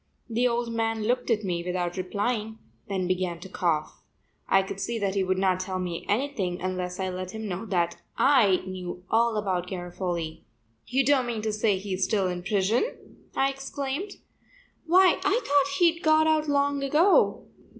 [0.27, 2.57] The old man looked at me without replying,
[2.89, 4.01] then began to cough.
[4.49, 7.67] I could see that he would not tell me anything unless I let him know
[7.67, 10.41] that I knew all about Garofoli.
[10.87, 14.13] "You don't mean to say he is still in prison?" I exclaimed.
[14.87, 17.45] "Why, I thought he'd got out long ago."